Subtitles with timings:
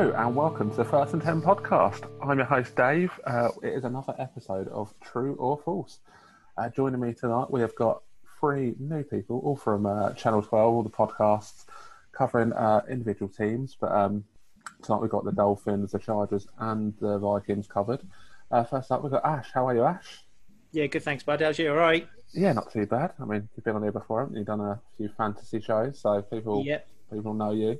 [0.00, 2.08] Hello and welcome to the First and Ten podcast.
[2.26, 3.12] I'm your host Dave.
[3.26, 5.98] Uh, it is another episode of True or False.
[6.56, 8.00] Uh, joining me tonight, we have got
[8.40, 11.66] three new people, all from uh, Channel 12, all the podcasts
[12.12, 13.76] covering uh, individual teams.
[13.78, 14.24] But um,
[14.82, 18.00] tonight we've got the Dolphins, the Chargers, and the Vikings covered.
[18.50, 19.50] Uh, first up, we've got Ash.
[19.52, 20.24] How are you, Ash?
[20.72, 21.02] Yeah, good.
[21.02, 21.42] Thanks, bud.
[21.42, 21.68] How's you?
[21.68, 22.08] All right.
[22.32, 23.12] Yeah, not too bad.
[23.20, 24.44] I mean, you've been on here before, haven't you?
[24.44, 26.88] Done a few fantasy shows, so people Yep.
[27.12, 27.78] people know you.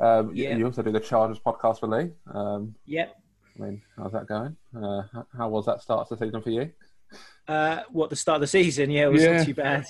[0.00, 0.56] Um, you- Yeah.
[0.56, 2.12] You also do the Chargers podcast with Lee.
[2.32, 3.16] Um, Yep.
[3.58, 4.56] I mean, how's that going?
[4.74, 5.02] Uh,
[5.36, 6.72] how was that start to the season for you?
[7.46, 8.90] Uh, what the start of the season?
[8.90, 9.36] Yeah, it was Yeah.
[9.38, 9.84] not too bad.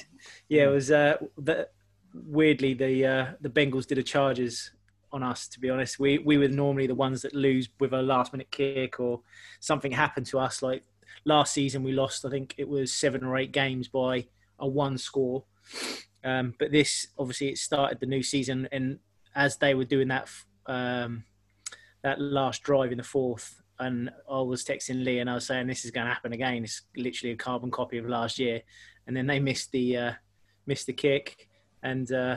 [0.49, 0.91] Yeah, it was.
[0.91, 1.69] Uh, the,
[2.15, 4.73] weirdly, the uh, the Bengals did a Chargers
[5.13, 5.47] on us.
[5.49, 8.51] To be honest, we we were normally the ones that lose with a last minute
[8.51, 9.21] kick or
[9.61, 10.63] something happened to us.
[10.63, 10.83] Like
[11.25, 12.25] last season, we lost.
[12.25, 14.27] I think it was seven or eight games by
[14.59, 15.45] a one score.
[16.25, 18.99] Um, but this obviously it started the new season, and
[19.35, 20.29] as they were doing that
[20.67, 21.25] um,
[22.03, 25.67] that last drive in the fourth, and I was texting Lee and I was saying
[25.67, 26.65] this is going to happen again.
[26.65, 28.63] It's literally a carbon copy of last year,
[29.07, 30.13] and then they missed the uh,
[30.67, 31.49] missed the kick,
[31.83, 32.37] and uh,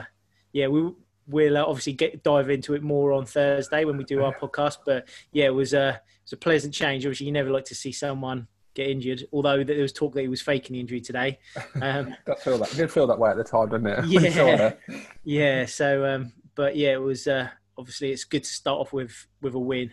[0.52, 0.90] yeah, we
[1.26, 4.78] we'll uh, obviously get dive into it more on Thursday when we do our podcast.
[4.84, 7.04] But yeah, it was a it was a pleasant change.
[7.04, 10.28] Obviously, you never like to see someone get injured, although there was talk that he
[10.28, 11.38] was faking the injury today.
[11.80, 14.00] Um, Does feel that did feel that way at the time, didn't it?
[14.00, 14.74] When you saw Yeah.
[15.24, 17.48] yeah, so um, but yeah, it was uh,
[17.78, 19.92] obviously it's good to start off with with a win.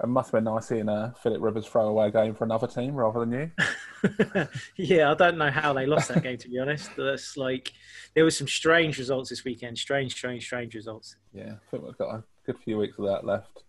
[0.00, 2.68] It must have been nice seeing uh, Philip Rivers throw away a game for another
[2.68, 4.46] team rather than you.
[4.76, 6.90] yeah, I don't know how they lost that game to be honest.
[6.96, 7.72] That's like
[8.14, 9.76] there was some strange results this weekend.
[9.76, 11.16] Strange, strange, strange results.
[11.32, 13.64] Yeah, I think we've got a good few weeks of that left.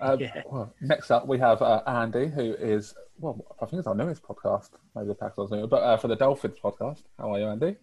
[0.00, 0.42] Um, Yeah.
[0.50, 4.22] well, next up, we have uh, Andy, who is, well, I think it's our newest
[4.22, 4.70] podcast.
[4.94, 7.02] Maybe the Packers new, but uh, for the Dolphins podcast.
[7.18, 7.76] How are you, Andy?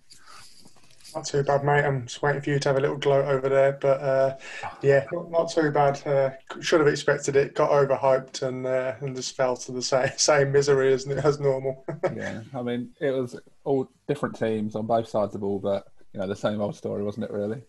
[1.15, 1.85] Not too bad, mate.
[1.85, 4.37] I'm just waiting for you to have a little gloat over there, but uh,
[4.81, 6.05] yeah, not, not too bad.
[6.07, 6.31] Uh,
[6.61, 7.55] should have expected it.
[7.55, 11.85] Got overhyped and uh, and just fell to the same same misery as as normal.
[12.15, 15.85] yeah, I mean, it was all different teams on both sides of the ball, but,
[16.13, 17.61] you know, the same old story, wasn't it, really?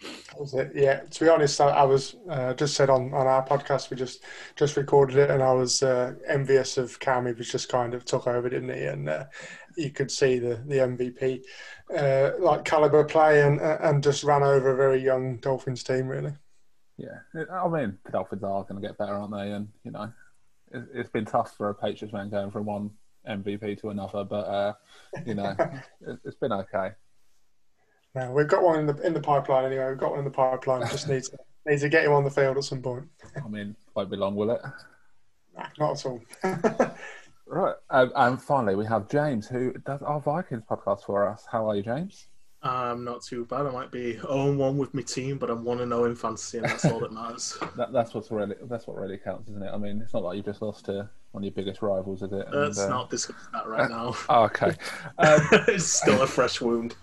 [0.00, 0.72] That was it.
[0.74, 3.96] Yeah, to be honest, I, I was uh, just said on, on our podcast we
[3.96, 4.22] just
[4.54, 7.26] just recorded it, and I was uh, envious of Cam.
[7.26, 8.84] He was just kind of took over, didn't he?
[8.84, 9.24] And uh,
[9.78, 11.42] you could see the the MVP
[11.96, 16.08] uh, like caliber play, and and just ran over a very young Dolphins team.
[16.08, 16.32] Really,
[16.96, 17.18] Yeah,
[17.52, 19.52] I mean, the Dolphins are going to get better, aren't they?
[19.52, 20.12] And you know,
[20.72, 22.90] it, it's been tough for a Patriots man going from one
[23.28, 24.72] MVP to another, but uh,
[25.24, 25.54] you know,
[26.06, 26.90] it, it's been okay.
[28.14, 29.88] no, we've got one in the in the pipeline anyway.
[29.88, 30.88] We've got one in the pipeline.
[30.88, 33.06] Just need to need to get him on the field at some point.
[33.36, 34.60] I mean, won't be long, will it?
[35.56, 36.20] Nah, not at all.
[37.48, 41.46] Right, um, and finally we have James, who does our Vikings podcast for us.
[41.50, 42.26] How are you, James?
[42.60, 43.66] Um, not too bad.
[43.66, 46.66] I might be 0 1 with my team, but I'm 1 0 in fantasy, and
[46.66, 47.56] that's all that matters.
[47.76, 49.70] That, that's what's really that's what really counts, isn't it?
[49.72, 52.32] I mean, it's not like you just lost to one of your biggest rivals, is
[52.32, 52.46] it?
[52.48, 54.16] And, Let's uh, not discuss that right now.
[54.28, 54.72] Oh, okay.
[55.18, 56.96] Um, it's still a fresh wound.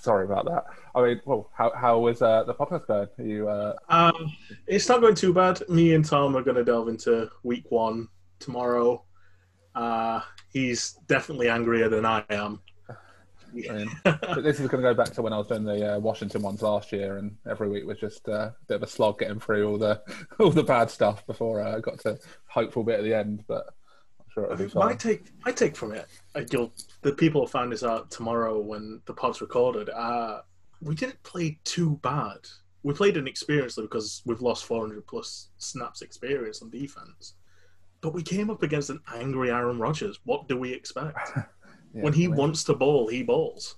[0.00, 0.64] sorry about that.
[0.94, 3.08] I mean, well, how how was uh, the podcast going?
[3.18, 4.32] Are you uh, Um,
[4.66, 5.62] it's not going too bad.
[5.68, 8.08] Me and Tom are going to delve into week one
[8.40, 9.04] tomorrow.
[9.78, 10.20] Uh,
[10.52, 12.60] he's definitely angrier than I am.
[14.04, 16.42] But this is going to go back to when I was doing the uh, Washington
[16.42, 19.40] ones last year, and every week was just uh, a bit of a slog getting
[19.40, 20.02] through all the
[20.38, 23.44] all the bad stuff before uh, I got to hopeful bit at the end.
[23.48, 23.68] But
[24.20, 24.98] I'm sure it'll be My fine.
[24.98, 29.00] take, my take from it, uh, you'll, the people will find this out tomorrow when
[29.06, 29.88] the pod's recorded.
[29.88, 30.42] Uh,
[30.82, 32.38] we didn't play too bad.
[32.82, 37.34] We played inexperiencely because we've lost 400 plus snaps experience on defense.
[38.00, 40.18] But we came up against an angry Aaron Rodgers.
[40.24, 41.18] What do we expect?
[41.94, 43.76] Yeah, when he I mean, wants to ball, he balls.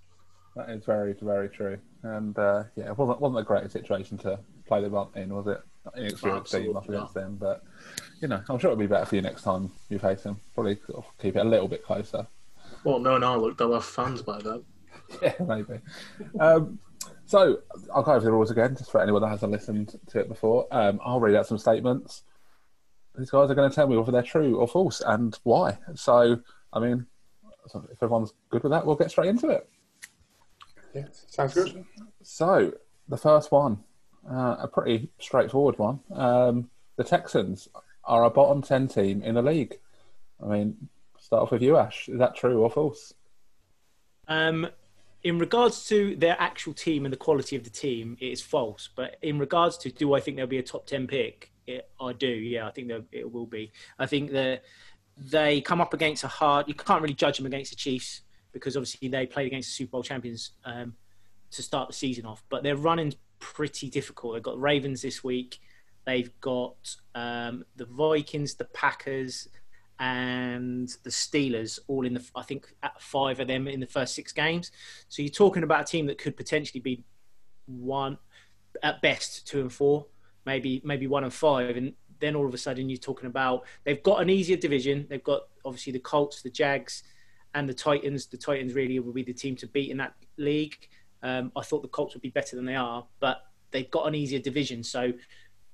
[0.57, 1.79] that is very very true.
[2.03, 5.47] And uh, yeah, it wasn't wasn't a great situation to play them up in, was
[5.47, 5.61] it?
[5.97, 7.63] Inexperienced team up against them, but
[8.21, 10.41] you know, I'm sure it'll be better for you next time you face them.
[10.57, 12.27] Probably sort of keep it a little bit closer.
[12.83, 14.65] Well, no, no, look, they'll have fans by then.
[15.23, 15.81] Yeah, maybe.
[16.41, 16.81] Um,
[17.27, 17.61] so
[17.95, 20.67] I'll go over the rules again, just for anyone that hasn't listened to it before.
[20.73, 22.25] Um, I'll read out some statements.
[23.17, 25.79] These guys are going to tell me whether they're true or false and why.
[25.95, 26.41] So,
[26.73, 27.07] I mean,
[27.91, 29.69] if everyone's good with that, we'll get straight into it.
[30.95, 31.85] yeah, sounds good.
[32.23, 32.73] So,
[33.09, 33.79] the first one,
[34.31, 36.01] uh, a pretty straightforward one.
[36.15, 37.69] Um, the Texans
[38.05, 39.79] are a bottom 10 team in the league.
[40.43, 42.09] I mean, start off with you, Ash.
[42.09, 43.15] Is that true or false?
[44.29, 44.69] Um,
[45.23, 48.89] in regards to their actual team and the quality of the team, it is false.
[48.95, 51.53] But in regards to do I think there'll be a top ten pick?
[51.71, 52.29] It, I do.
[52.29, 53.73] Yeah, I think there- it will be.
[53.99, 54.65] I think that
[55.17, 56.69] they come up against a hard.
[56.69, 58.23] You can't really judge them against the Chiefs
[58.53, 60.95] because obviously they played against the Super Bowl champions um,
[61.53, 62.43] to start the season off.
[62.49, 64.35] But they're running pretty difficult.
[64.35, 65.61] They've got Ravens this week.
[66.07, 69.49] They they've got um, the Vikings, the Packers,
[69.99, 74.33] and the Steelers all in the I think five of them in the first six
[74.33, 74.73] games.
[75.09, 77.05] So you're talking about a team that could potentially be
[77.67, 78.17] one
[78.83, 80.07] at best two and four,
[80.51, 84.03] maybe maybe one and five, and then all of a sudden you're talking about they've
[84.03, 85.07] got an easier division.
[85.09, 87.05] They've got obviously the Colts, the Jags,
[87.55, 88.27] and the Titans.
[88.27, 90.77] The Titans really will be the team to beat in that league.
[91.23, 94.15] Um, I thought the Colts would be better than they are, but they've got an
[94.15, 94.83] easier division.
[94.83, 95.13] So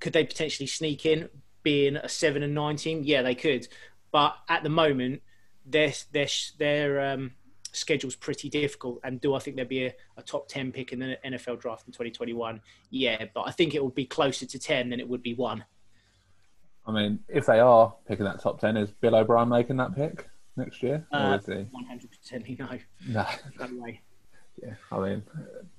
[0.00, 1.28] could they potentially sneak in,
[1.62, 3.00] being a seven and nine team?
[3.02, 3.66] Yeah, they could.
[4.12, 5.22] But at the moment,
[5.64, 6.28] their their
[6.58, 7.32] their um,
[7.76, 9.00] schedule's pretty difficult.
[9.04, 11.86] And do I think there'll be a, a, top ten pick in the NFL draft
[11.86, 12.60] in 2021?
[12.90, 15.64] Yeah, but I think it will be closer to ten than it would be one.
[16.86, 20.28] I mean, if they are picking that top ten, is Bill O'Brien making that pick
[20.56, 21.66] next year, uh, is he?
[21.70, 22.78] One hundred percent, no.
[23.08, 23.26] No,
[23.58, 24.00] no way.
[24.62, 25.22] Yeah, I mean,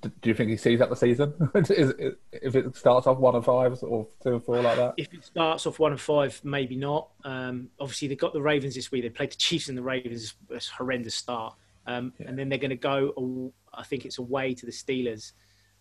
[0.02, 1.34] do you think he sees that the season?
[1.54, 1.92] is,
[2.32, 4.94] if it starts off one and five or two and four like that?
[4.96, 7.08] If it starts off one and five, maybe not.
[7.24, 9.02] Um, obviously, they got the Ravens this week.
[9.02, 10.34] They played the Chiefs and the Ravens.
[10.50, 11.56] It's a horrendous start.
[11.88, 12.28] Um, yeah.
[12.28, 15.32] And then they're going to go, I think it's away to the Steelers.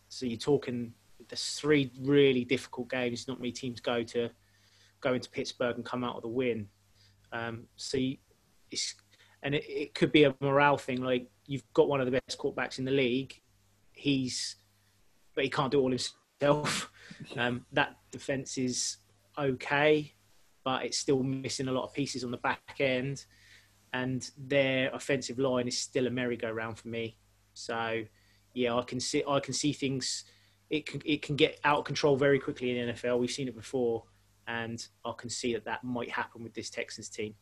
[0.07, 0.93] So you're talking,
[1.27, 3.27] there's three really difficult games.
[3.27, 4.29] Not many teams go to
[5.01, 6.69] go into Pittsburgh and come out with a win.
[7.33, 8.17] Um, so you,
[8.71, 8.95] it's,
[9.43, 11.03] and it, it could be a morale thing.
[11.03, 13.39] Like you've got one of the best quarterbacks in the league.
[13.91, 14.55] He's,
[15.35, 16.89] but he can't do it all himself.
[17.35, 18.97] Um, that defense is
[19.37, 20.13] okay,
[20.63, 23.25] but it's still missing a lot of pieces on the back end
[23.97, 27.17] and their offensive line is still a merry-go-round for me.
[27.53, 28.03] So,
[28.53, 30.23] yeah, I can see I can see things.
[30.69, 33.19] It can it can get out of control very quickly in the NFL.
[33.19, 34.03] We've seen it before,
[34.47, 37.33] and I can see that that might happen with this Texans team.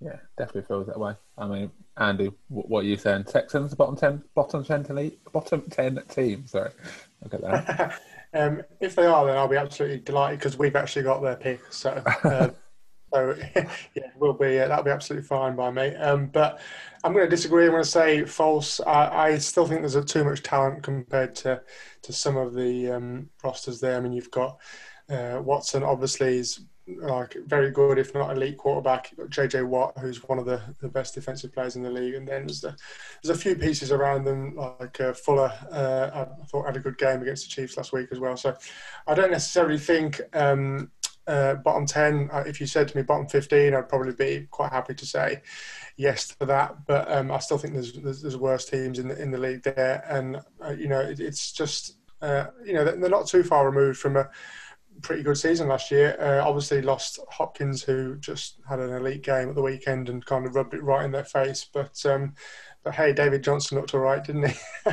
[0.00, 1.14] Yeah, definitely feels that way.
[1.38, 3.24] I mean, Andy, what are you saying?
[3.24, 6.46] Texans the bottom ten, bottom ten team, bottom ten team.
[6.46, 6.70] Sorry,
[7.22, 8.00] look at that.
[8.34, 11.60] um, if they are, then I'll be absolutely delighted because we've actually got their pick.
[11.70, 12.02] So.
[12.24, 12.50] Uh,
[13.12, 13.36] So
[13.94, 15.94] yeah, we'll be uh, that'll be absolutely fine by me.
[15.96, 16.60] Um, but
[17.04, 17.64] I'm going to disagree.
[17.64, 18.80] I'm going to say false.
[18.80, 21.62] I, I still think there's a too much talent compared to
[22.02, 23.96] to some of the um, rosters there.
[23.96, 24.58] I mean, you've got
[25.08, 25.82] uh, Watson.
[25.82, 29.12] Obviously, is like very good, if not elite quarterback.
[29.16, 32.46] JJ Watt, who's one of the, the best defensive players in the league, and then
[32.46, 32.76] there's, the,
[33.22, 35.52] there's a few pieces around them, like uh, Fuller.
[35.70, 38.36] Uh, I thought had a good game against the Chiefs last week as well.
[38.36, 38.56] So
[39.06, 40.90] I don't necessarily think um,
[41.26, 42.30] uh, bottom 10.
[42.32, 45.42] Uh, if you said to me bottom 15, I'd probably be quite happy to say
[45.96, 46.86] yes to that.
[46.86, 49.62] But um, I still think there's, there's, there's worse teams in the in the league
[49.62, 53.68] there, and uh, you know it, it's just uh, you know they're not too far
[53.68, 54.28] removed from a
[55.02, 56.16] pretty good season last year.
[56.20, 60.46] Uh, obviously lost Hopkins, who just had an elite game at the weekend and kind
[60.46, 61.68] of rubbed it right in their face.
[61.72, 62.34] But um,
[62.86, 64.56] but hey, David Johnson looked all right, didn't he?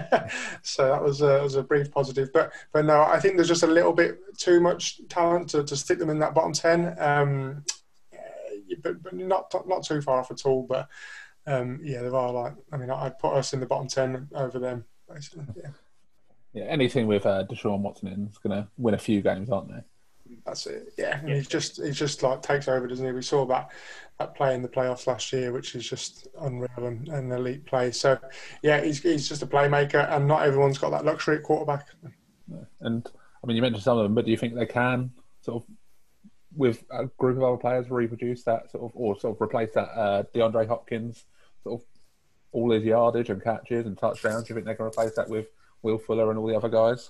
[0.63, 2.33] so that was a, was a brief positive.
[2.33, 5.77] But but no, I think there's just a little bit too much talent to, to
[5.77, 6.95] stick them in that bottom ten.
[6.99, 7.63] Um,
[8.81, 10.63] but, but not not too far off at all.
[10.67, 10.89] But
[11.45, 14.57] um, yeah, there are like I mean, I'd put us in the bottom ten over
[14.57, 15.45] them basically.
[15.55, 15.69] Yeah.
[16.53, 19.69] Yeah, anything with uh, Deshaun Watson in is going to win a few games, aren't
[19.69, 19.83] they?
[20.53, 20.93] That's it.
[20.99, 23.11] Yeah, and he just he just like takes over, doesn't he?
[23.11, 23.71] We saw that
[24.19, 27.89] that play in the playoffs last year, which is just unreal and an elite play.
[27.89, 28.19] So,
[28.61, 31.87] yeah, he's he's just a playmaker, and not everyone's got that luxury at quarterback.
[32.81, 33.09] And
[33.43, 35.09] I mean, you mentioned some of them, but do you think they can
[35.41, 35.69] sort of,
[36.55, 39.89] with a group of other players, reproduce that sort of, or sort of replace that
[39.97, 41.25] uh, DeAndre Hopkins
[41.63, 41.87] sort of
[42.51, 44.43] all his yardage and catches and touchdowns?
[44.43, 45.47] Do you think they can replace that with
[45.81, 47.09] Will Fuller and all the other guys?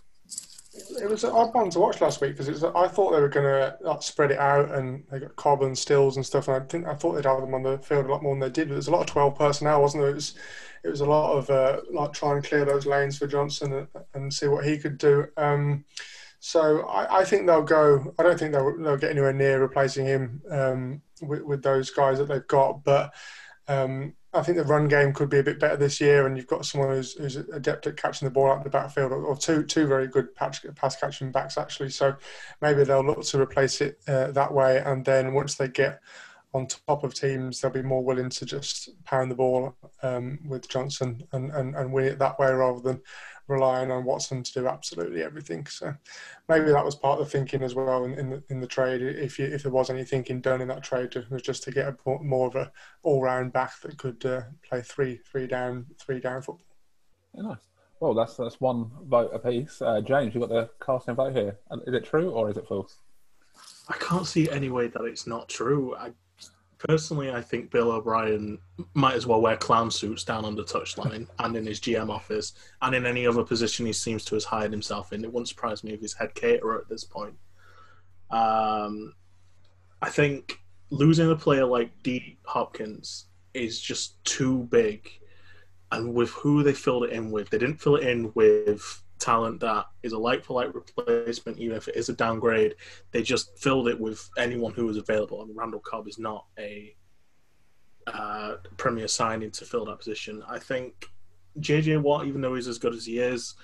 [0.74, 3.46] It was an odd one to watch last week because I thought they were going
[3.46, 6.48] to like, spread it out and they got Cobb and Stills and stuff.
[6.48, 8.40] And I think I thought they'd have them on the field a lot more than
[8.40, 8.70] they did.
[8.70, 10.12] But there's a lot of twelve personnel, wasn't there?
[10.12, 10.36] It was
[10.84, 13.88] it was a lot of uh, like trying to clear those lanes for Johnson and,
[14.14, 15.28] and see what he could do.
[15.38, 15.86] Um,
[16.40, 18.14] so I, I, think they'll go.
[18.20, 22.18] I don't think they'll, they'll get anywhere near replacing him um, with, with, those guys
[22.18, 22.84] that they've got.
[22.84, 23.14] But
[23.68, 26.48] um, I think the run game could be a bit better this year, and you've
[26.48, 29.38] got someone who's, who's adept at catching the ball out of the backfield, or, or
[29.38, 31.90] two two very good patch, pass catching backs actually.
[31.90, 32.16] So
[32.62, 36.02] maybe they'll look to replace it uh, that way, and then once they get
[36.54, 40.70] on top of teams, they'll be more willing to just pound the ball um, with
[40.70, 43.02] Johnson and, and, and win it that way rather than
[43.48, 45.66] relying on Watson to do absolutely everything.
[45.68, 45.94] So
[46.48, 49.02] maybe that was part of the thinking as well in, in the in the trade.
[49.02, 51.72] If you, if there was any thinking done in that trade, it was just to
[51.72, 52.72] get a more of a
[53.04, 56.66] all round back that could uh, play three three down three down football.
[57.34, 57.68] Yeah, nice.
[58.00, 59.82] Well, that's that's one vote apiece.
[59.82, 61.58] Uh, James, you've got the casting vote here.
[61.88, 62.98] Is it true or is it false?
[63.90, 65.96] I can't see any way that it's not true.
[65.96, 66.14] I
[66.88, 68.60] Personally, I think Bill O'Brien
[68.94, 72.54] might as well wear clown suits down on the touchline and in his GM office
[72.82, 75.24] and in any other position he seems to have hired himself in.
[75.24, 77.36] It wouldn't surprise me if he's head caterer at this point.
[78.32, 79.14] Um,
[80.02, 80.60] I think
[80.90, 85.10] losing a player like D Hopkins is just too big.
[85.92, 89.60] And with who they filled it in with, they didn't fill it in with talent
[89.62, 92.76] that is a like for like replacement, even if it is a downgrade.
[93.12, 95.46] They just filled it with anyone who was available.
[95.46, 96.96] Mean, Randall Cobb is not a
[98.08, 100.44] uh, premier signing to fill that position.
[100.48, 101.06] I think
[101.60, 103.56] JJ Watt, even though he's as good as he is,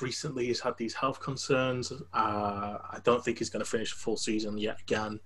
[0.00, 1.92] recently he's had these health concerns.
[2.12, 5.20] Uh, I don't think he's going to finish a full season yet again.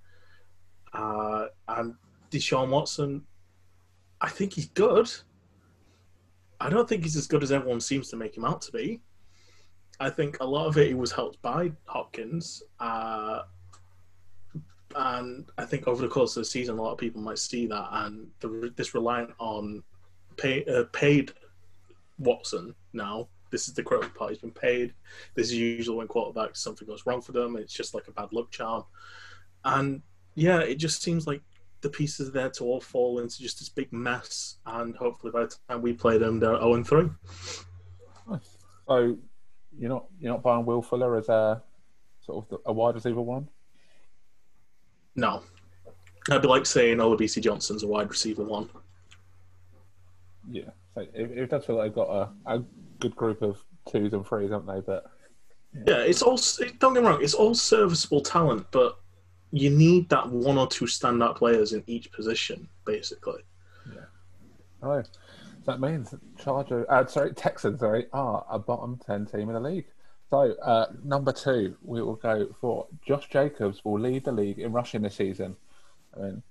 [0.92, 1.94] Uh, and
[2.30, 3.22] Deshaun Watson,
[4.20, 5.10] I think he's good.
[6.60, 9.00] I don't think he's as good as everyone seems to make him out to be.
[9.98, 12.62] I think a lot of it was helped by Hopkins.
[12.80, 13.42] Uh,
[14.94, 17.66] and I think over the course of the season, a lot of people might see
[17.66, 19.82] that, and the, this reliant on
[20.36, 21.32] pay, uh, paid
[22.18, 23.28] Watson now.
[23.50, 24.30] This is the critical part.
[24.30, 24.92] He's been paid.
[25.34, 27.56] This is usually when quarterbacks something goes wrong for them.
[27.56, 28.84] It's just like a bad luck charm,
[29.64, 30.02] and
[30.34, 31.42] yeah, it just seems like
[31.82, 34.56] the pieces there to all fall into just this big mess.
[34.66, 37.08] And hopefully, by the time we play them, they're zero and three.
[38.88, 39.18] So
[39.78, 41.62] you're not you're not buying Will Fuller as a
[42.20, 43.48] sort of a wide receiver one.
[45.14, 45.42] No.
[46.30, 48.68] I'd be like saying Olabisi Johnson's a wide receiver one.
[50.50, 52.10] Yeah, so it, it does feel like they've got
[52.46, 52.64] a, a
[53.00, 54.80] good group of twos and threes, haven't they?
[54.80, 55.06] But
[55.86, 56.38] Yeah, it's all.
[56.78, 57.22] Don't get me wrong.
[57.22, 58.98] It's all serviceable talent, but
[59.52, 63.42] you need that one or two standout players in each position, basically.
[63.92, 64.00] Yeah.
[64.82, 65.02] oh,
[65.66, 69.86] that means Charger, uh, sorry, Texans, sorry, are a bottom ten team in the league.
[70.30, 74.72] So uh, number two, we will go for Josh Jacobs will lead the league in
[74.72, 75.56] rushing this season.
[76.16, 76.42] I mean,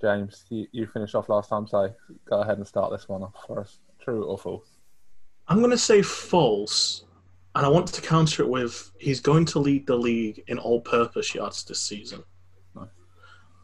[0.00, 1.92] James, you, you finished off last time, so
[2.28, 3.78] go ahead and start this one off for us.
[4.00, 4.68] True or false?
[5.48, 7.04] I'm going to say false,
[7.54, 11.34] and I want to counter it with he's going to lead the league in all-purpose
[11.34, 12.24] yards this season.
[12.74, 12.88] Nice.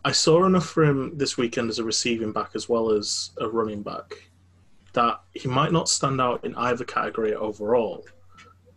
[0.04, 3.48] I saw enough for him this weekend as a receiving back as well as a
[3.48, 4.30] running back
[4.92, 8.06] that he might not stand out in either category overall,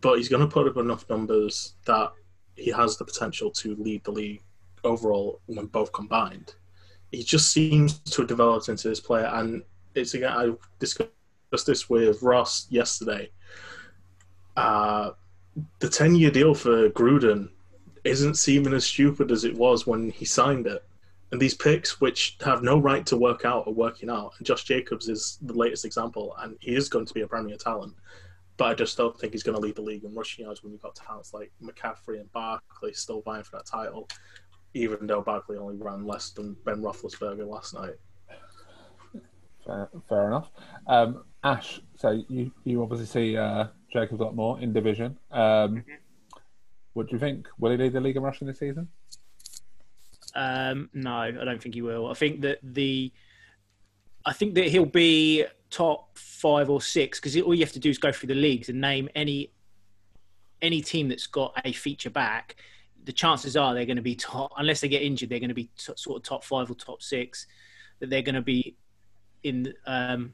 [0.02, 2.12] but he's going to put up enough numbers that
[2.56, 4.42] he has the potential to lead the league
[4.84, 6.54] overall when both combined.
[7.12, 11.10] He just seems to have developed into this player, and it's again I discussed
[11.66, 13.30] this with Ross yesterday.
[14.56, 15.12] Uh,
[15.80, 17.50] the ten-year deal for Gruden
[18.04, 20.84] isn't seeming as stupid as it was when he signed it.
[21.32, 24.34] And these picks, which have no right to work out, are working out.
[24.38, 27.58] And Josh Jacobs is the latest example, and he is going to be a premier
[27.58, 27.96] talent.
[28.58, 30.72] But I just don't think he's going to lead the league in rushing yards when
[30.72, 34.08] you've got talents like McCaffrey and Barkley still vying for that title,
[34.74, 37.96] even though Barkley only ran less than Ben Roethlisberger last night.
[39.66, 40.52] Fair, fair enough.
[40.88, 45.18] Um, Ash, so you, you obviously see uh, Jacobs a lot more in division.
[45.32, 45.84] Um,
[46.94, 47.48] what do you think?
[47.60, 48.88] Will he lead the league in rushing this season?
[50.36, 52.08] Um, no, I don't think he will.
[52.08, 53.12] I think that the,
[54.26, 57.90] I think that he'll be top five or six because all you have to do
[57.90, 59.52] is go through the leagues and name any,
[60.62, 62.56] any team that's got a feature back.
[63.06, 65.56] The chances are they're going to be top, unless they get injured, they're going to
[65.56, 67.48] be t- sort of top five or top six.
[68.00, 68.76] That they're going to be
[69.44, 70.34] in um,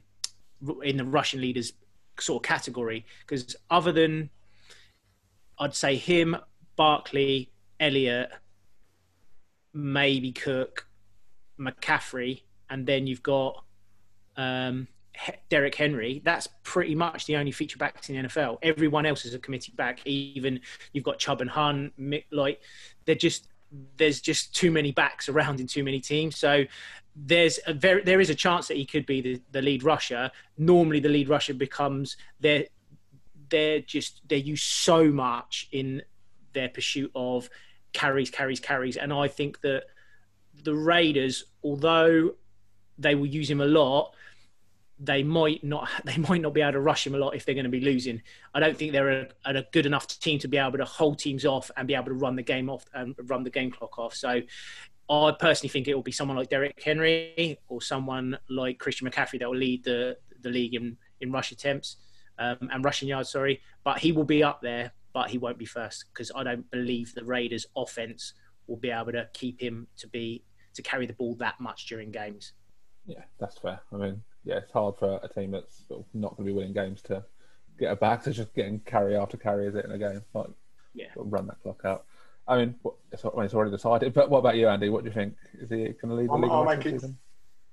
[0.82, 1.74] in the rushing leaders
[2.18, 4.30] sort of category because other than
[5.58, 6.36] I'd say him,
[6.76, 8.30] Barkley, Elliott,
[9.72, 10.86] maybe Cook,
[11.58, 13.64] McCaffrey, and then you've got
[14.36, 14.88] um,
[15.48, 16.22] Derrick Henry.
[16.24, 18.58] That's pretty much the only feature backs in the NFL.
[18.62, 20.00] Everyone else is a committee back.
[20.06, 20.60] Even
[20.92, 21.92] you've got Chubb and Hunt.
[22.30, 22.60] Like
[23.04, 23.48] they're just
[23.96, 26.36] there's just too many backs around in too many teams.
[26.36, 26.64] So
[27.14, 30.30] there's a very there is a chance that he could be the, the lead rusher.
[30.58, 32.64] Normally, the lead rusher becomes they're
[33.50, 36.02] they're just they use so much in
[36.54, 37.48] their pursuit of
[37.92, 39.84] carries, carries, carries, and I think that
[40.64, 42.34] the Raiders, although
[42.98, 44.14] they will use him a lot,
[44.98, 47.54] they might not they might not be able to rush him a lot if they're
[47.54, 48.22] going to be losing.
[48.54, 51.44] I don't think they're a, a good enough team to be able to hold teams
[51.44, 54.14] off and be able to run the game off and run the game clock off.
[54.14, 54.40] So
[55.10, 59.40] I personally think it will be someone like Derrick Henry or someone like Christian McCaffrey
[59.40, 61.96] that will lead the the league in in rush attempts
[62.38, 63.30] um, and rushing yards.
[63.30, 66.70] Sorry, but he will be up there, but he won't be first because I don't
[66.70, 68.34] believe the Raiders' offense
[68.66, 70.42] will be able to keep him to be
[70.74, 72.52] to carry the ball that much during games.
[73.06, 73.80] Yeah, that's fair.
[73.92, 77.02] I mean, yeah, it's hard for a team that's not going to be winning games
[77.02, 77.24] to
[77.78, 80.22] get a back to just getting carry after carry, is it, in a game?
[80.34, 80.46] Like,
[80.94, 81.06] Yeah.
[81.16, 82.06] run that clock out.
[82.48, 82.74] I mean,
[83.12, 84.88] it's, I mean, it's already decided, but what about you, Andy?
[84.88, 85.34] What do you think?
[85.60, 87.18] Is he going to lead the I'll- league I'll make it- this season?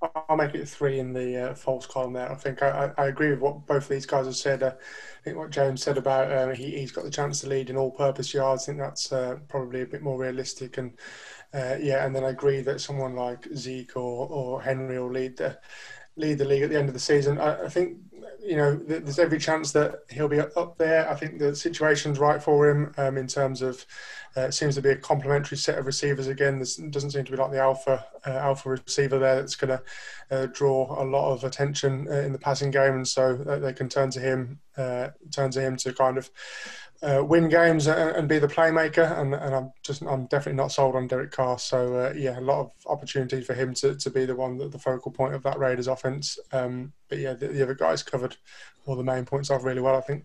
[0.02, 2.30] I'll make it three in the uh, false column there.
[2.30, 4.62] I think I, I, agree with what both of these guys have said.
[4.62, 7.68] Uh, I think what James said about uh, he, has got the chance to lead
[7.68, 8.62] in all-purpose yards.
[8.62, 10.78] I think that's uh, probably a bit more realistic.
[10.78, 10.92] And
[11.52, 15.36] uh, yeah, and then I agree that someone like Zeke or, or Henry will lead
[15.36, 15.58] the
[16.16, 17.38] lead the league at the end of the season.
[17.38, 17.98] I, I think
[18.42, 21.08] you know there's every chance that he'll be up there.
[21.10, 23.84] I think the situation's right for him um, in terms of
[24.36, 26.58] uh, it seems to be a complementary set of receivers again.
[26.58, 29.82] There doesn't seem to be like the alpha uh, alpha receiver there that's going to
[30.30, 33.72] uh, draw a lot of attention uh, in the passing game, and so uh, they
[33.72, 36.30] can turn to him uh, turn to him to kind of
[37.02, 39.18] uh, win games and, and, be the playmaker.
[39.18, 41.58] And, and, I'm just I'm definitely not sold on Derek Carr.
[41.58, 44.72] So uh, yeah, a lot of opportunity for him to, to be the one that
[44.72, 46.38] the focal point of that Raiders offense.
[46.52, 48.36] Um, but yeah, the, the, other guys covered
[48.86, 49.96] all the main points off really well.
[49.96, 50.24] I think.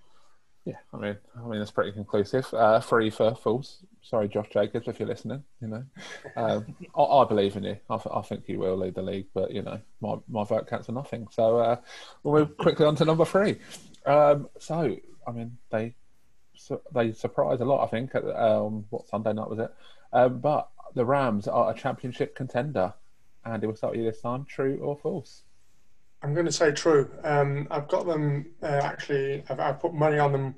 [0.66, 2.52] Yeah, I mean, I mean, it's pretty conclusive.
[2.52, 3.84] Uh, free for fools.
[4.02, 5.44] Sorry, Josh Jacobs, if you're listening.
[5.62, 5.84] You know,
[6.36, 7.78] um, I, I, believe in you.
[7.88, 10.88] I, I, think you will lead the league, but you know, my, my vote counts
[10.88, 11.28] for nothing.
[11.32, 11.76] So uh,
[12.24, 13.58] we'll move quickly on to number three.
[14.08, 15.96] Um, so, I mean, they
[16.94, 18.14] they surprised a lot, I think.
[18.16, 19.72] At, um, what Sunday night was it?
[20.14, 22.94] Um, but the Rams are a championship contender.
[23.46, 24.46] Andy, we'll start with you this time.
[24.46, 25.44] True or false?
[26.26, 27.08] I'm going to say true.
[27.24, 29.44] Um, I've got them uh, actually.
[29.48, 30.56] I've, I've, put money on them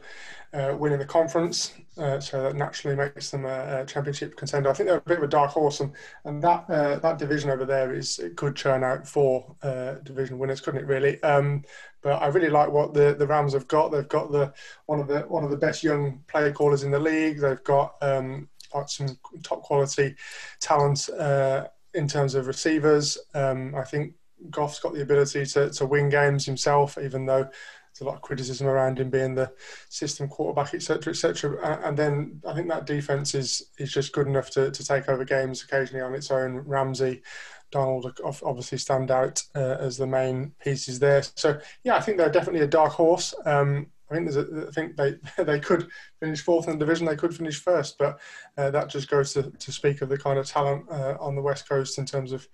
[0.53, 4.69] uh, winning the conference, uh, so that naturally makes them a, a, championship contender.
[4.69, 5.91] I think they're a bit of a dark horse, and,
[6.24, 10.39] and that uh, that division over there is it could churn out four uh, division
[10.39, 10.88] winners, couldn't it?
[10.88, 11.21] Really.
[11.21, 11.65] Um,
[12.01, 13.91] but I really like what the, the Rams have got.
[13.91, 14.53] They've got the
[14.86, 17.41] one of the one of the best young play callers in the league.
[17.41, 18.47] They've got um,
[18.86, 20.15] some top quality
[20.62, 23.17] talent uh, in terms of receivers.
[23.34, 24.13] Um, I think
[24.50, 28.21] Goff's got the ability to, to win games himself, even though there's a lot of
[28.21, 29.52] criticism around him being the
[29.89, 31.80] system quarterback, etc., etc.
[31.84, 35.26] And then I think that defense is is just good enough to, to take over
[35.26, 36.58] games occasionally on its own.
[36.60, 37.23] Ramsey,
[37.71, 41.23] Donald obviously stand out uh, as the main pieces there.
[41.36, 43.34] So yeah, I think they're definitely a dark horse.
[43.45, 45.88] Um, I think there's a, I think they they could
[46.20, 47.06] finish fourth in the division.
[47.06, 48.20] They could finish first, but
[48.58, 51.41] uh, that just goes to, to speak of the kind of talent uh, on the
[51.41, 52.48] west coast in terms of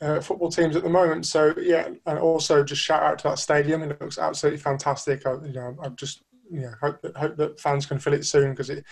[0.00, 1.26] uh, football teams at the moment.
[1.26, 3.82] So yeah, and also just shout out to that stadium.
[3.82, 5.26] It looks absolutely fantastic.
[5.26, 8.26] I, you know, I just you know hope that hope that fans can fill it
[8.26, 8.84] soon because it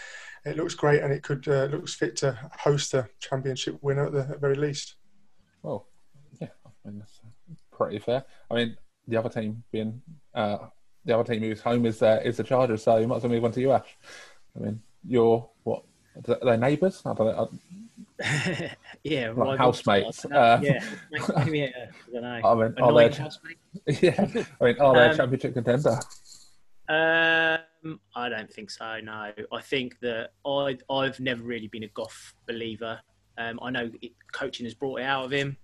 [0.44, 4.12] it looks great and it could uh, looks fit to host a championship winner at
[4.12, 4.96] the at very least.
[5.62, 5.88] Well,
[6.40, 7.20] yeah, I mean that's
[7.72, 8.24] pretty fair.
[8.50, 8.76] I mean
[9.08, 10.02] the other team being
[10.34, 10.58] uh,
[11.06, 13.32] the other team who's home is uh, is the Chargers, so you might as well
[13.32, 13.96] move on to you, Ash.
[14.56, 15.84] I mean, you're what?
[16.28, 17.02] Are they neighbours?
[17.06, 17.50] I don't know.
[19.04, 20.24] yeah, like housemates.
[20.24, 21.44] Uh, yeah, yeah, I
[22.12, 22.40] don't know.
[22.44, 25.98] I mean, are they, yeah, I mean, are they um, championship contender?
[26.88, 29.00] Um, I don't think so.
[29.00, 33.00] No, I think that I I've never really been a Goff believer.
[33.38, 35.56] Um, I know it, coaching has brought it out of him,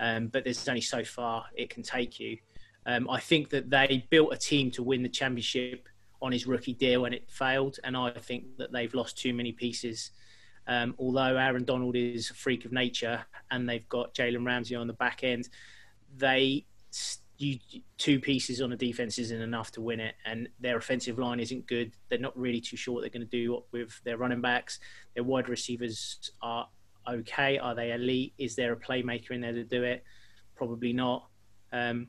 [0.00, 2.38] um, but there's only so far it can take you.
[2.88, 5.88] Um, I think that they built a team to win the championship
[6.22, 9.52] on his rookie deal and it failed, and I think that they've lost too many
[9.52, 10.10] pieces.
[10.66, 14.86] Um, although Aaron Donald is a freak of nature and they've got Jalen Ramsey on
[14.86, 15.48] the back end,
[16.16, 16.64] they
[17.36, 17.58] you,
[17.98, 21.66] two pieces on the defense isn't enough to win it, and their offensive line isn't
[21.66, 21.92] good.
[22.08, 24.80] They're not really too sure what they're going to do with their running backs.
[25.14, 26.68] Their wide receivers are
[27.08, 27.58] okay.
[27.58, 28.32] Are they elite?
[28.38, 30.04] Is there a playmaker in there to do it?
[30.56, 31.28] Probably not.
[31.72, 32.08] Um,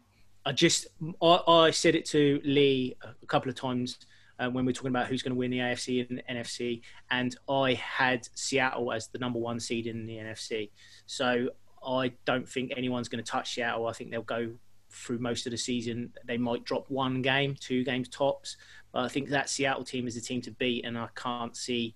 [0.50, 0.88] I just
[1.22, 4.00] I, I, said it to Lee a couple of times
[4.40, 6.82] uh, when we are talking about who's going to win the AFC and NFC,
[7.12, 10.72] and I had Seattle as the number one seed in the NFC.
[11.06, 11.50] So
[11.86, 13.86] I don't think anyone's going to touch Seattle.
[13.86, 14.50] I think they'll go
[14.90, 16.14] through most of the season.
[16.26, 18.58] They might drop one game, two games tops,
[18.92, 21.94] but I think that Seattle team is the team to beat, and I can't see,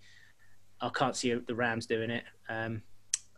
[0.79, 2.25] I can't see the Rams doing it.
[2.47, 2.83] Um,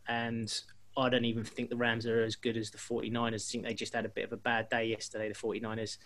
[0.09, 0.53] and
[0.97, 3.33] I don't even think the Rams are as good as the 49ers.
[3.33, 5.97] I think they just had a bit of a bad day yesterday, the 49ers.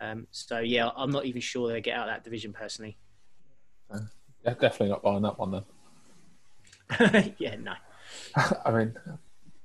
[0.00, 2.96] Um, so yeah, I'm not even sure they get out of that division personally.
[3.90, 4.00] Uh,
[4.44, 7.34] definitely not buying that one then.
[7.38, 7.74] yeah, no.
[8.64, 8.94] I mean,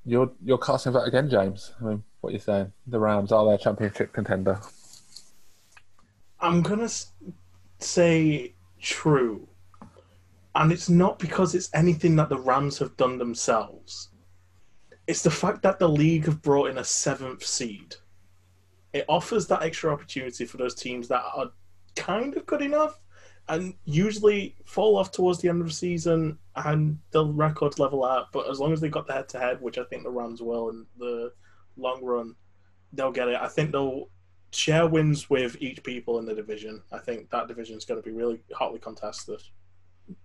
[0.05, 1.73] you're you're casting that again, James.
[1.79, 2.71] I mean, what are you saying?
[2.87, 4.59] The Rams are their championship contender.
[6.39, 6.89] I'm gonna
[7.79, 9.47] say true,
[10.55, 14.09] and it's not because it's anything that the Rams have done themselves.
[15.07, 17.95] It's the fact that the league have brought in a seventh seed.
[18.93, 21.51] It offers that extra opportunity for those teams that are
[21.95, 22.99] kind of good enough
[23.49, 28.31] and usually fall off towards the end of the season and the records level out.
[28.31, 30.41] But as long as they got the head to head, which I think the Rams
[30.41, 31.33] will in the
[31.75, 32.35] long run,
[32.93, 33.37] they'll get it.
[33.41, 34.09] I think they'll
[34.51, 36.81] share wins with each people in the division.
[36.91, 39.41] I think that division is going to be really hotly contested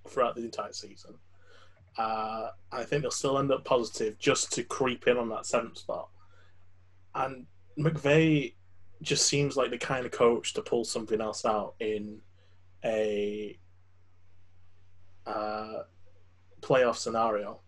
[0.06, 1.14] throughout the entire season.
[1.98, 5.78] Uh, I think they'll still end up positive just to creep in on that seventh
[5.78, 6.08] spot.
[7.14, 7.46] and
[7.78, 8.54] McVay
[9.02, 12.18] just seems like the kind of coach to pull something else out in
[12.84, 13.58] a
[15.26, 15.82] uh,
[16.60, 17.60] playoff scenario.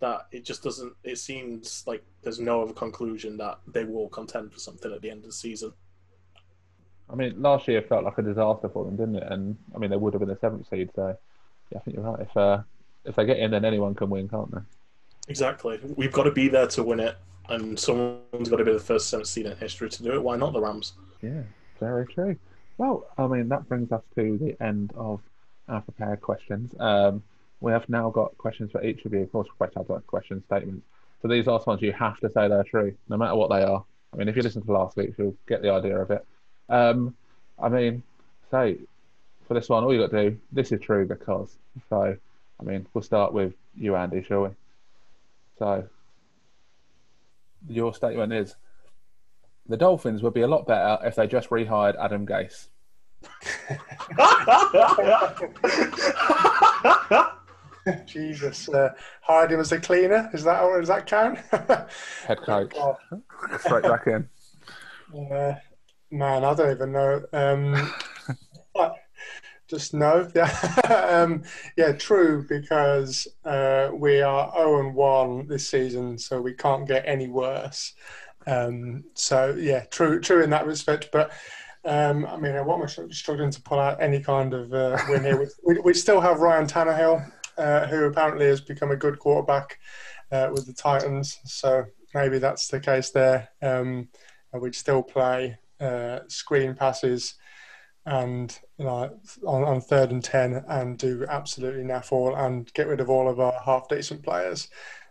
[0.00, 0.92] That it just doesn't.
[1.02, 5.10] It seems like there's no other conclusion that they will contend for something at the
[5.10, 5.72] end of the season.
[7.10, 9.24] I mean, last year felt like a disaster for them, didn't it?
[9.28, 10.90] And I mean, they would have been the seventh seed.
[10.94, 11.16] So,
[11.72, 12.20] yeah, I think you're right.
[12.20, 12.62] If uh,
[13.08, 14.60] if they get in, then anyone can win, can't they?
[15.28, 15.80] Exactly.
[15.96, 17.16] We've got to be there to win it,
[17.48, 20.22] and someone's got to be the first seventh seed in history to do it.
[20.22, 20.92] Why not the Rams?
[21.22, 21.42] Yeah,
[21.80, 22.36] very true.
[22.76, 25.20] Well, I mean, that brings us to the end of
[25.68, 26.74] our prepared questions.
[26.78, 27.22] Um,
[27.60, 29.22] we have now got questions for each of you.
[29.22, 30.86] Of course, have got question statements.
[31.20, 33.84] So these last ones, you have to say they're true, no matter what they are.
[34.12, 36.24] I mean, if you listen to last week, you'll get the idea of it.
[36.68, 37.16] Um,
[37.60, 38.02] I mean,
[38.50, 38.78] say
[39.48, 40.38] for this one, all you got to do.
[40.52, 41.56] This is true because.
[41.88, 42.16] So,
[42.60, 44.50] I mean, we'll start with you, Andy, shall we?
[45.58, 45.88] So,
[47.68, 48.56] your statement is
[49.68, 52.68] the Dolphins would be a lot better if they just rehired Adam Gase.
[58.06, 58.90] Jesus, uh,
[59.22, 60.30] hired him as a cleaner.
[60.32, 61.38] Is that does that count?
[62.26, 62.74] Head coach,
[63.60, 64.28] straight back in.
[65.08, 65.54] Uh,
[66.10, 67.24] man, I don't even know.
[67.32, 67.90] Um,
[69.68, 70.30] just no.
[70.34, 70.50] Yeah,
[70.90, 71.42] um,
[71.76, 72.44] yeah, true.
[72.48, 77.28] Because uh, we are zero oh and one this season, so we can't get any
[77.28, 77.94] worse.
[78.46, 81.10] Um, so yeah, true, true in that respect.
[81.12, 81.32] But
[81.84, 85.22] um, I mean, what am I struggling to pull out any kind of uh, win
[85.22, 85.48] here?
[85.64, 89.78] we, we, still have Ryan Tannehill, uh, who apparently has become a good quarterback
[90.32, 91.38] uh, with the Titans.
[91.44, 93.48] So maybe that's the case there.
[93.62, 94.08] Um,
[94.52, 97.34] we'd still play uh, screen passes
[98.08, 102.86] and you know, on, on third and ten and do absolutely naff all and get
[102.86, 104.68] rid of all of our half decent players.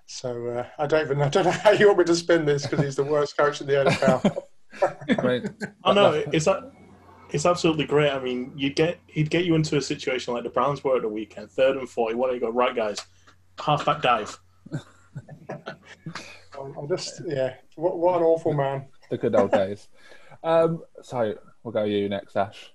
[0.07, 2.65] So uh, I don't even I don't know how you want me to spin this
[2.65, 4.43] because he's the worst coach in the NFL.
[5.83, 6.71] I know it's that
[7.29, 8.11] it's absolutely great.
[8.11, 11.03] I mean, you get he'd get you into a situation like the Browns were at
[11.03, 12.09] the weekend, third and four.
[12.09, 12.99] You want to go right, guys,
[13.59, 14.37] halfback dive.
[16.59, 18.87] I'm just yeah, what, what an awful man.
[19.11, 19.87] The good old days.
[20.43, 22.71] Um, so we'll go you next, Ash.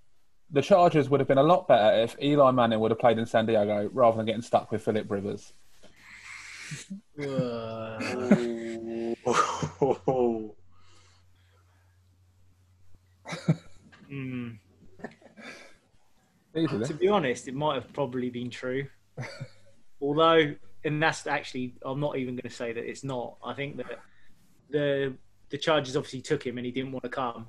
[0.52, 3.26] The Chargers would have been a lot better if Eli Manning would have played in
[3.26, 5.52] San Diego rather than getting stuck with Philip Rivers.
[7.18, 9.16] mm.
[16.54, 18.86] to be honest, it might have probably been true.
[20.00, 23.36] Although, and that's actually, I'm not even going to say that it's not.
[23.44, 24.00] I think that
[24.70, 25.14] the
[25.50, 27.46] the Chargers obviously took him and he didn't want to come.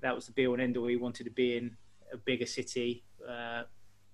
[0.00, 0.86] That was the be all and end all.
[0.86, 1.76] He wanted to be in
[2.12, 3.62] a bigger city, uh,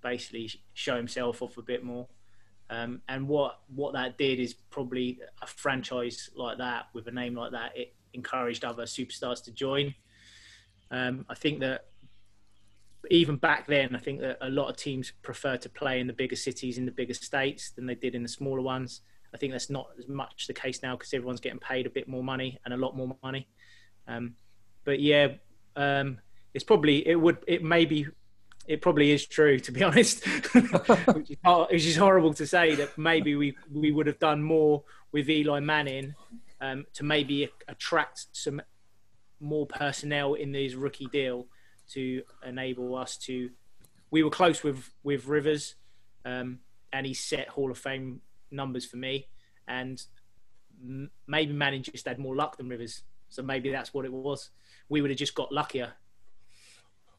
[0.02, 2.06] basically show himself off a bit more.
[2.70, 7.34] Um, and what what that did is probably a franchise like that with a name
[7.34, 9.94] like that, it encouraged other superstars to join.
[10.90, 11.86] Um, I think that
[13.10, 16.12] even back then, I think that a lot of teams prefer to play in the
[16.12, 19.00] bigger cities, in the bigger states, than they did in the smaller ones.
[19.32, 22.08] I think that's not as much the case now because everyone's getting paid a bit
[22.08, 23.48] more money and a lot more money.
[24.06, 24.34] Um,
[24.84, 25.28] but yeah,
[25.76, 26.18] um,
[26.58, 28.08] it's probably it would it maybe
[28.66, 30.26] it probably is true, to be honest.
[30.52, 31.36] which, is,
[31.70, 35.60] which, is, horrible to say that maybe we we would have done more with Eli
[35.60, 36.16] Manning
[36.60, 38.60] um, to maybe attract some
[39.38, 41.46] more personnel in this rookie deal
[41.92, 43.50] to enable us to.
[44.10, 45.76] We were close with with Rivers,
[46.24, 46.58] um,
[46.92, 49.28] and he set Hall of Fame numbers for me,
[49.68, 50.02] and
[51.28, 54.50] maybe Manning just had more luck than Rivers, so maybe that's what it was.
[54.88, 55.92] We would have just got luckier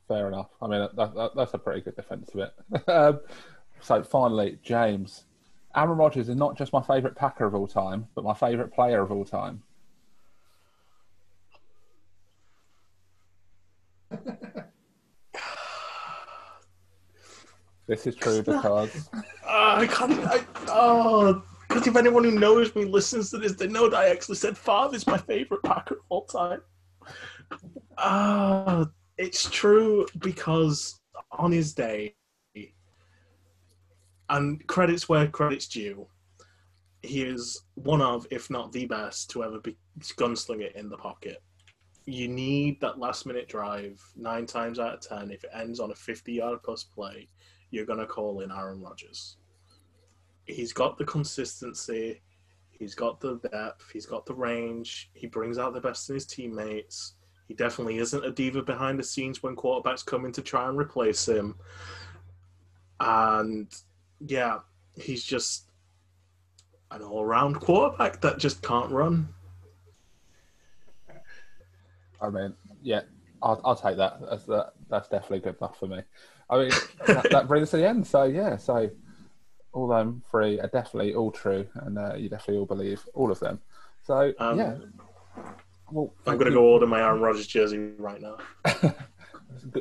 [0.10, 0.50] fair enough.
[0.62, 2.54] I mean, that, that, that's a pretty good defence of it.
[2.90, 3.22] um,
[3.80, 5.24] so finally, James,
[5.76, 9.02] Aaron Rodgers is not just my favourite Packer of all time, but my favourite player
[9.02, 9.62] of all time.
[17.88, 20.20] this is true because uh, I can't.
[20.26, 24.10] I, oh, because if anyone who knows me listens to this, they know that I
[24.10, 26.64] actually said Favre my favourite Packer of all time.
[28.00, 28.86] Ah, uh,
[29.20, 31.02] it's true because
[31.32, 32.16] on his day,
[34.30, 36.08] and credits where credits due,
[37.02, 41.44] he is one of, if not the best, to ever be it in the pocket.
[42.06, 45.32] You need that last minute drive nine times out of ten.
[45.32, 47.28] If it ends on a 50 yard plus play,
[47.72, 49.38] you're going to call in Aaron Rodgers.
[50.46, 52.22] He's got the consistency,
[52.72, 56.26] he's got the depth, he's got the range, he brings out the best in his
[56.26, 57.16] teammates
[57.50, 60.78] he definitely isn't a diva behind the scenes when quarterbacks come in to try and
[60.78, 61.56] replace him.
[63.00, 63.68] And
[64.20, 64.60] yeah,
[64.94, 65.72] he's just
[66.92, 69.30] an all round quarterback that just can't run.
[72.22, 73.02] I mean, yeah,
[73.42, 74.20] I'll, I'll take that.
[74.30, 76.02] That's that, that's definitely good enough for me.
[76.52, 76.72] I mean,
[77.08, 78.06] that, that brings us to the end.
[78.06, 78.92] So yeah, so
[79.74, 83.40] all them three are definitely all true, and uh, you definitely all believe all of
[83.40, 83.60] them.
[84.04, 84.76] So Um, yeah,
[85.92, 88.38] well, I'm going to go order my Aaron Rodgers jersey right now.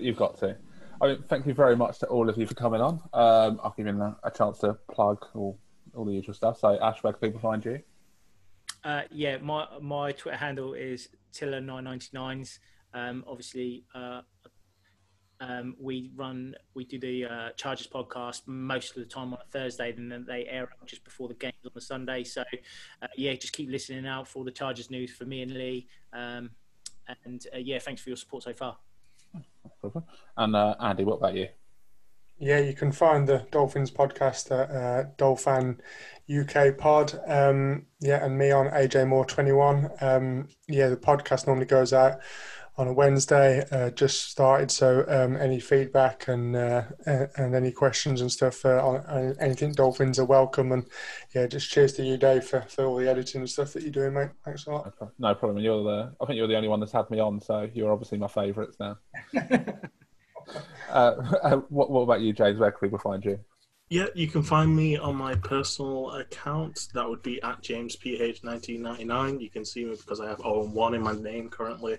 [0.01, 0.57] You've got to.
[1.01, 3.01] I mean, thank you very much to all of you for coming on.
[3.13, 5.59] Um, I'll give you a, a chance to plug all,
[5.95, 6.59] all the usual stuff.
[6.59, 7.81] So, Ash, where can people find you?
[8.85, 12.59] Uh, yeah, my my Twitter handle is Tiller999s.
[12.95, 14.23] Um, obviously, uh,
[15.41, 19.51] um, we run we do the uh, Chargers podcast most of the time on a
[19.51, 22.25] Thursday, and then they air out just before the games on the Sunday.
[22.25, 22.43] So,
[23.03, 25.87] uh, yeah, just keep listening out for all the Chargers news for me and Lee.
[26.13, 26.51] Um,
[27.25, 28.77] and uh, yeah, thanks for your support so far.
[30.37, 31.49] And uh, Andy, what about you?
[32.39, 35.81] Yeah, you can find the Dolphins podcast at uh, Dolphin
[36.31, 37.21] UK Pod.
[37.27, 39.91] Um, yeah, and me on AJ Moore 21.
[40.01, 42.21] Um, yeah, the podcast normally goes out
[42.79, 43.65] on a Wednesday.
[43.71, 48.65] Uh, just started, so um, any feedback and uh, and and any questions and stuff
[48.65, 50.73] uh, on, on anything Dolphins are welcome.
[50.73, 50.87] And
[51.35, 53.93] yeah, just cheers to you, Dave, for, for all the editing and stuff that you're
[53.93, 54.31] doing, mate.
[54.45, 54.87] Thanks a lot.
[54.87, 55.15] No problem.
[55.19, 55.59] No problem.
[55.63, 56.15] You're the.
[56.21, 58.77] I think you're the only one that's had me on, so you're obviously my favourites
[58.79, 58.97] now.
[60.91, 62.59] uh, what, what about you, James?
[62.59, 63.41] Where can people find you?
[63.91, 66.89] Yeah, you can find me on my personal account.
[66.93, 69.41] That would be at JamesPH1999.
[69.41, 71.99] You can see me because I have 0 in my name currently.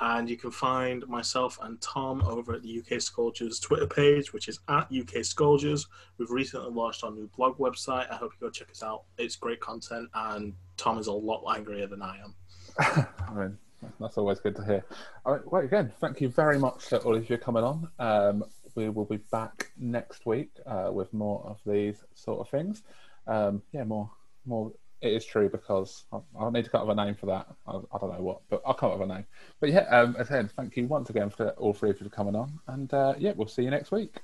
[0.00, 4.48] And you can find myself and Tom over at the UK Sculptures Twitter page, which
[4.48, 5.86] is at UK Sculptures.
[6.18, 8.10] We've recently launched our new blog website.
[8.10, 9.04] I hope you go check us out.
[9.18, 12.34] It's great content, and Tom is a lot angrier than I am.
[13.28, 13.58] I mean,
[14.00, 14.84] that's always good to hear.
[15.24, 17.88] All right, well, again, thank you very much to all of you coming on.
[17.98, 22.82] Um, we will be back next week uh, with more of these sort of things.
[23.26, 24.10] Um, yeah, more,
[24.46, 24.72] more.
[25.02, 27.48] It is true because I, I need to come up with a name for that.
[27.66, 29.26] I, I don't know what, but I'll come up with a name.
[29.60, 32.36] But yeah, um, again, thank you once again for all three of you for coming
[32.36, 34.22] on, and uh, yeah, we'll see you next week.